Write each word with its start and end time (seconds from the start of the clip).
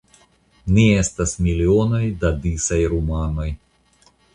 Ni 0.77 0.85
estas 1.01 1.35
milionoj 1.49 2.03
da 2.25 2.35
disaj 2.49 2.85
rumanoj. 2.97 3.51